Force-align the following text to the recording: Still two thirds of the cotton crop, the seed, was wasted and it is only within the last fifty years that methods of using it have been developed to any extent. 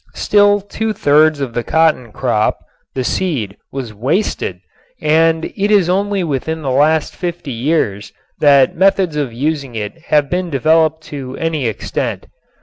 Still 0.15 0.61
two 0.61 0.93
thirds 0.93 1.41
of 1.41 1.53
the 1.53 1.63
cotton 1.63 2.11
crop, 2.11 2.63
the 2.95 3.03
seed, 3.03 3.57
was 3.71 3.93
wasted 3.93 4.59
and 4.99 5.45
it 5.55 5.69
is 5.69 5.89
only 5.89 6.23
within 6.23 6.63
the 6.63 6.71
last 6.71 7.15
fifty 7.15 7.51
years 7.51 8.11
that 8.39 8.75
methods 8.75 9.15
of 9.15 9.31
using 9.31 9.75
it 9.75 10.05
have 10.07 10.27
been 10.27 10.49
developed 10.49 11.03
to 11.03 11.37
any 11.37 11.67
extent. 11.67 12.25